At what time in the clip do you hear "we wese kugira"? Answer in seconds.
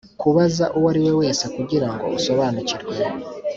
1.05-1.87